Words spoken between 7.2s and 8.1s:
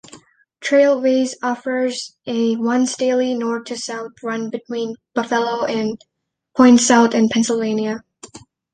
Pennsylvania.